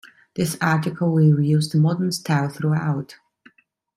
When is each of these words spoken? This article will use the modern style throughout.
This 0.33 0.57
article 0.61 1.11
will 1.11 1.39
use 1.41 1.69
the 1.69 1.77
modern 1.77 2.11
style 2.11 2.49
throughout. 2.49 3.17